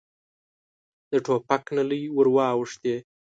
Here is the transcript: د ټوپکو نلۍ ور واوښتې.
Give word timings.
د 1.11 1.13
ټوپکو 1.25 1.71
نلۍ 1.77 2.03
ور 2.15 2.27
واوښتې. 2.35 2.95